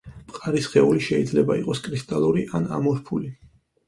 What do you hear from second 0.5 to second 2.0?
სხეული შეიძლება იყოს